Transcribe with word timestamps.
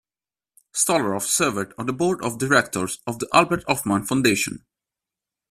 Stolaroff 0.73 1.27
served 1.27 1.73
on 1.77 1.85
the 1.85 1.93
board 1.93 2.23
of 2.25 2.39
directors 2.39 2.97
of 3.05 3.19
the 3.19 3.27
Albert 3.31 3.63
Hofmann 3.67 4.03
Foundation. 4.03 4.65